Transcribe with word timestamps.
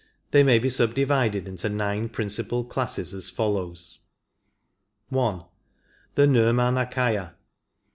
They 0.31 0.41
may 0.41 0.57
be 0.57 0.67
subdivided 0.67 1.47
into 1.47 1.69
nine 1.69 2.09
principal 2.09 2.63
classes 2.63 3.13
as 3.13 3.29
follows:— 3.29 3.99
1. 5.09 5.43
The 6.15 6.25
Nirmdnakdya. 6.25 7.33